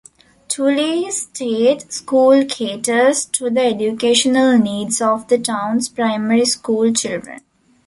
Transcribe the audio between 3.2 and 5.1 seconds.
to the educational needs